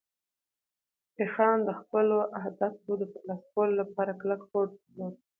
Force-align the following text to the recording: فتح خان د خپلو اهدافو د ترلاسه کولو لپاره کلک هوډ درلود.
فتح 1.07 1.27
خان 1.35 1.57
د 1.65 1.69
خپلو 1.79 2.17
اهدافو 2.39 2.91
د 2.97 3.03
ترلاسه 3.13 3.45
کولو 3.53 3.73
لپاره 3.81 4.11
کلک 4.21 4.41
هوډ 4.49 4.69
درلود. 4.81 5.15